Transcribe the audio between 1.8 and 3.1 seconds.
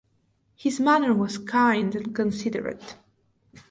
and considerate.